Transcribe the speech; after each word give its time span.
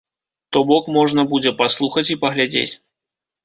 То 0.55 0.63
бок, 0.71 0.87
можна 0.95 1.27
будзе 1.35 1.55
паслухаць 1.61 2.07
і 2.17 2.21
паглядзець. 2.27 2.69